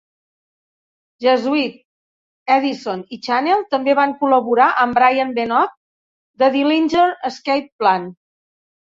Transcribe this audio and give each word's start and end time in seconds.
Jesuit, 1.23 1.73
Edison, 2.55 3.03
i 3.17 3.19
Channel 3.27 3.61
també 3.73 3.95
van 3.99 4.15
col·laborar 4.21 4.69
amb 4.85 4.97
Brian 4.99 5.35
Benoit 5.35 5.75
de 6.45 6.49
Dillinger 6.57 7.05
Escape 7.31 7.69
Plan. 7.85 8.09